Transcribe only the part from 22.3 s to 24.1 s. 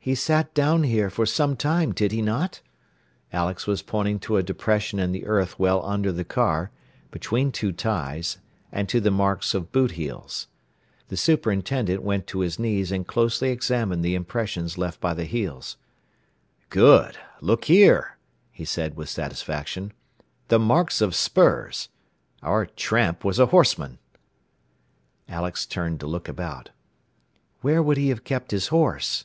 Our 'tramp' was a horseman."